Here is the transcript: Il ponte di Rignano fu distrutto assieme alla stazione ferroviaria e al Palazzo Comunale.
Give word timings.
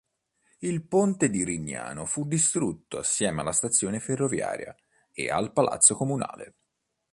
Il 0.61 0.87
ponte 0.87 1.29
di 1.29 1.43
Rignano 1.43 2.05
fu 2.05 2.25
distrutto 2.25 2.97
assieme 2.97 3.41
alla 3.41 3.51
stazione 3.51 3.99
ferroviaria 3.99 4.75
e 5.11 5.29
al 5.29 5.53
Palazzo 5.53 5.93
Comunale. 5.93 6.55